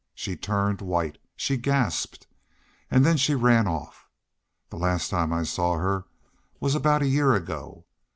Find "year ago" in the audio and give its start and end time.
7.07-7.85